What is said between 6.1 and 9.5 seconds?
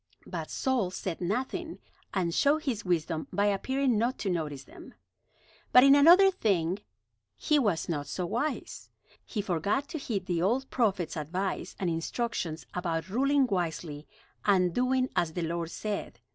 thing he was not so wise. He